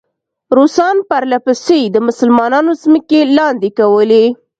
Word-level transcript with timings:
روسان 0.57 0.95
پرله 1.09 1.39
پسې 1.45 1.79
د 1.89 1.95
مسلمانانو 2.07 2.71
ځمکې 2.83 3.19
لاندې 3.37 3.69
کولې. 3.79 4.25